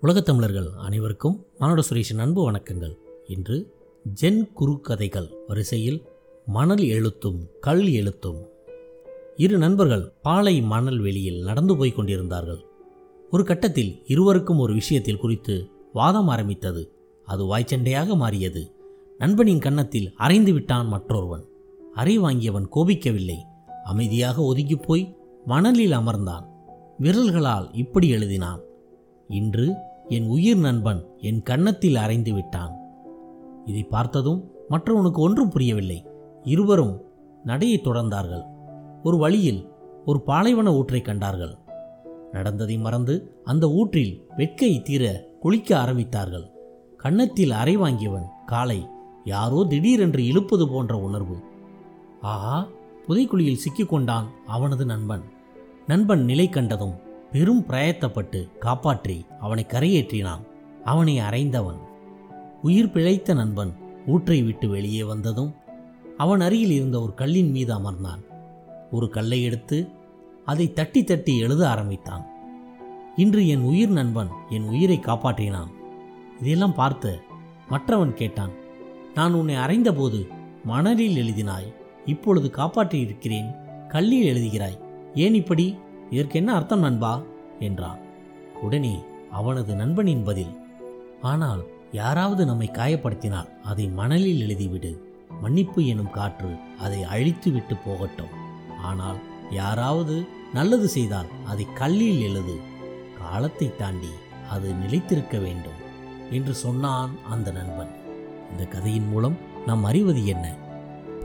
உலகத் 0.00 0.24
தமிழர்கள் 0.24 0.68
அனைவருக்கும் 0.78 1.46
மானோட 1.60 1.82
சுரேஷின் 1.90 2.18
அன்பு 2.18 2.50
வணக்கங்கள். 2.50 2.96
இன்று 3.26 3.74
ஜென் 4.20 4.48
குறுக்கதைகள் 4.60 5.30
வரிசையில் 5.48 6.02
மணல் 6.46 6.82
எழுத்தும் 6.82 7.48
கல் 7.60 7.88
எழுத்தும். 7.88 8.48
இரு 9.36 9.58
நண்பர்கள் 9.58 10.12
பாலை 10.22 10.60
மணல் 10.60 10.98
வெளியில் 10.98 11.42
நடந்து 11.42 11.76
போய் 11.76 11.92
கொண்டிருந்தார்கள். 11.92 12.64
ஒரு 13.30 13.44
கட்டத்தில் 13.44 14.02
இருவருக்கும் 14.06 14.58
ஒரு 14.58 14.72
விஷயத்தில் 14.72 15.18
குறித்து 15.18 15.68
வாதம் 15.92 16.28
ஆரம்பித்தது. 16.28 16.92
அது 17.24 17.56
வாய்ச்சண்டையாக 17.56 18.16
மாறியது. 18.16 18.72
நண்பனின் 19.18 19.58
கன்னத்தில் 19.58 20.14
அரைந்து 20.18 20.52
விட்டான் 20.52 20.86
மற்றொருவன். 20.86 21.44
அறை 21.94 22.20
வாங்கியவன் 22.20 22.68
கோபிக்கவில்லை. 22.74 23.36
அமைதியாக 23.84 24.42
ஒதுங்கிப் 24.42 24.82
போய் 24.82 25.16
மணலில் 25.44 25.92
அமர்ந்தான். 25.92 26.44
விரல்களால் 26.98 27.72
இப்படி 27.72 28.12
எழுதினான். 28.12 28.66
இன்று 29.28 29.74
என் 30.08 30.28
உயிர் 30.28 30.58
நண்பன் 30.58 31.06
என் 31.18 31.42
கன்னத்தில் 31.42 31.94
அரைந்து 31.94 32.34
விட்டான். 32.34 32.76
இதை 33.64 33.82
பார்த்ததும் 33.82 34.50
மற்றவனுக்கு 34.70 35.18
ஒன்றும் 35.18 35.48
புரியவில்லை. 35.48 36.06
இருவரும் 36.42 37.04
நடையை 37.44 37.80
தொடர்ந்தார்கள். 37.84 38.44
ஒரு 39.02 39.16
வழியில் 39.16 39.68
ஒரு 40.04 40.20
பாலைவன 40.20 40.74
ஊற்றை 40.74 41.00
கண்டார்கள். 41.00 41.56
நடந்ததை 42.32 42.78
மறந்து 42.78 43.40
அந்த 43.44 43.70
ஊற்றில் 43.70 44.26
வெட்கை 44.36 44.82
தீர 44.82 45.24
குளிக்க 45.40 45.78
ஆரம்பித்தார்கள். 45.78 46.50
கன்னத்தில் 46.96 47.50
அறை 47.50 47.78
வாங்கியவன் 47.78 48.26
காலை 48.46 48.86
யாரோ 49.24 49.64
திடீரென்று 49.68 50.26
இழுப்பது 50.26 50.68
போன்ற 50.68 50.98
உணர்வு. 50.98 51.36
ஆஹா 52.20 52.66
புதைக்குழியில் 53.08 53.60
சிக்கிக்கொண்டான் 53.64 54.24
அவனது 54.46 54.84
நண்பன். 54.84 55.22
நண்பன் 55.86 56.24
நிலை 56.24 56.48
கண்டதும் 56.48 57.06
பெரும் 57.32 57.64
பிரயத்தப்பட்டு 57.66 58.40
காப்பாற்றி 58.58 59.16
அவனை 59.40 59.64
கரையேற்றினான். 59.68 60.44
அவனை 60.84 61.14
அறைந்தவன். 61.18 61.80
உயிர் 62.62 62.90
பிழைத்த 62.90 63.34
நண்பன் 63.34 63.72
ஊற்றை 64.06 64.42
விட்டு 64.42 64.68
வெளியே 64.68 65.02
வந்ததும் 65.02 65.50
அவன் 66.16 66.40
அருகில் 66.40 66.70
இருந்த 66.70 66.96
ஒரு 67.00 67.14
கல்லின் 67.14 67.50
மீது 67.50 67.72
அமர்ந்தான். 67.74 68.22
ஒரு 68.90 69.08
கல்லை 69.08 69.42
எடுத்து 69.42 69.78
அதை 70.44 70.66
தட்டி 70.72 71.04
தட்டி 71.04 71.38
எழுத 71.38 71.62
ஆரம்பித்தான். 71.68 72.24
இன்று 73.16 73.42
என் 73.48 73.60
உயிர் 73.60 73.88
நண்பன் 73.88 74.30
என் 74.50 74.68
உயிரை 74.68 74.98
காப்பாற்றினான். 74.98 75.70
இதையெல்லாம் 76.40 76.74
பார்த்து 76.74 77.12
மற்றவன் 77.68 78.14
கேட்டான் 78.14 78.52
நான் 79.14 79.32
உன்னை 79.32 79.54
அறைந்தபோது 79.54 80.20
மணலில் 80.64 81.16
எழுதினாய் 81.16 81.68
இப்பொழுது 82.06 82.50
காப்பாற்றி 82.50 82.98
இருக்கிறேன் 83.00 83.48
கல்லில் 83.88 84.28
எழுதுகிறாய் 84.32 84.78
ஏன் 85.14 85.34
இப்படி? 85.34 85.66
இதற்கு 86.10 86.38
என்ன 86.38 86.54
அர்த்தம் 86.54 86.80
நண்பா? 86.80 87.22
என்றான். 87.60 88.00
உடனே 88.62 89.04
அவனது 89.30 89.74
நண்பனின் 89.74 90.24
பதில் 90.24 90.54
ஆனால் 91.22 91.62
யாராவது 91.92 92.42
நம்மை 92.44 92.68
காயப்படுத்தினால் 92.72 93.48
அதை 93.62 93.88
மணலில் 93.88 94.42
எழுதிவிடு. 94.46 94.92
மன்னிப்பு 95.40 95.86
எனும் 95.86 96.10
காற்று 96.10 96.50
அதை 96.78 97.02
அழித்து 97.02 97.50
விட்டு 97.50 97.76
போகட்டும். 97.76 98.32
ஆனால் 98.82 99.18
யாராவது 99.50 100.16
நல்லது 100.54 100.88
செய்தால் 100.88 101.26
அதை 101.46 101.66
கல்லில் 101.74 102.20
எழுது. 102.20 102.56
காலத்தை 103.18 103.76
தாண்டி 103.76 104.12
அது 104.50 104.68
நிலைத்திருக்க 104.72 105.38
வேண்டும் 105.38 105.80
என்று 106.30 106.54
சொன்னான் 106.54 107.10
அந்த 107.30 107.50
நண்பன். 107.50 107.92
இந்த 108.50 108.64
கதையின் 108.64 109.08
மூலம் 109.08 109.36
நாம் 109.66 109.84
அறிவது 109.84 110.26
என்ன? 110.26 110.46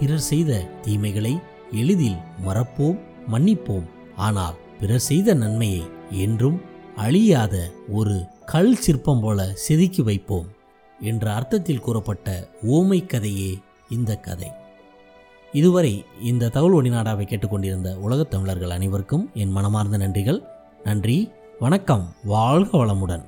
பிறர் 0.00 0.28
செய்த 0.30 0.66
தீமைகளை 0.82 1.40
எளிதில் 1.70 2.20
மறப்போம் 2.46 2.98
மன்னிப்போம். 3.32 3.88
ஆனால் 4.16 4.56
பிறர் 4.82 5.00
செய்த 5.00 5.34
நன்மையை 5.34 5.82
என்றும் 6.10 6.60
அழியாத 6.96 7.70
ஒரு 7.88 8.26
கல் 8.44 8.74
சிற்பம் 8.74 9.20
போல 9.20 9.54
செதுக்கி 9.54 10.02
வைப்போம் 10.02 10.46
என்ற 11.00 11.34
அர்த்தத்தில் 11.34 11.80
கூறப்பட்ட 11.80 12.48
ஓமை 12.66 13.06
கதையே 13.06 13.58
இந்த 13.90 14.16
கதை. 14.16 14.50
இதுவரை 15.52 16.04
இந்த 16.22 16.48
தகவல் 16.48 16.84
ஒளிநாடாவை 16.84 17.24
கேட்டுக்கொண்டிருந்த 17.24 17.96
உலகத் 17.96 18.30
தமிழர்கள் 18.30 18.70
அனைவருக்கும் 18.70 19.30
என் 19.34 19.50
மனமார்ந்த 19.50 19.98
நன்றிகள். 19.98 20.42
நன்றி 20.84 21.30
வணக்கம் 21.58 22.14
வாழ்க 22.24 22.78
வளமுடன். 22.78 23.24